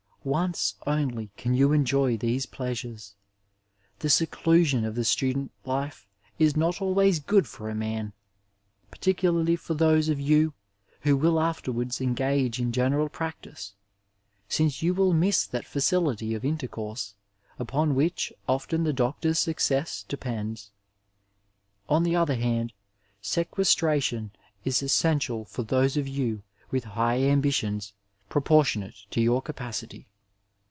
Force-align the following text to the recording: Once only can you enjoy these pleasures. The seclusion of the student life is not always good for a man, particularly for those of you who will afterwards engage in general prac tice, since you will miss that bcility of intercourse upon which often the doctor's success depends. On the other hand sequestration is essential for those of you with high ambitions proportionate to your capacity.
Once 0.23 0.75
only 0.85 1.31
can 1.35 1.55
you 1.55 1.73
enjoy 1.73 2.15
these 2.15 2.45
pleasures. 2.45 3.15
The 3.97 4.09
seclusion 4.11 4.85
of 4.85 4.93
the 4.93 5.03
student 5.03 5.51
life 5.65 6.07
is 6.37 6.55
not 6.55 6.79
always 6.79 7.19
good 7.19 7.47
for 7.47 7.71
a 7.71 7.73
man, 7.73 8.13
particularly 8.91 9.55
for 9.55 9.73
those 9.73 10.09
of 10.09 10.19
you 10.19 10.53
who 10.99 11.17
will 11.17 11.39
afterwards 11.39 11.99
engage 11.99 12.59
in 12.59 12.71
general 12.71 13.09
prac 13.09 13.41
tice, 13.41 13.73
since 14.47 14.83
you 14.83 14.93
will 14.93 15.11
miss 15.11 15.47
that 15.47 15.65
bcility 15.65 16.35
of 16.35 16.45
intercourse 16.45 17.15
upon 17.57 17.95
which 17.95 18.31
often 18.47 18.83
the 18.83 18.93
doctor's 18.93 19.39
success 19.39 20.03
depends. 20.07 20.69
On 21.89 22.03
the 22.03 22.15
other 22.15 22.35
hand 22.35 22.73
sequestration 23.23 24.29
is 24.65 24.83
essential 24.83 25.45
for 25.45 25.63
those 25.63 25.97
of 25.97 26.07
you 26.07 26.43
with 26.69 26.83
high 26.83 27.23
ambitions 27.23 27.93
proportionate 28.29 28.97
to 29.09 29.19
your 29.19 29.41
capacity. 29.41 30.07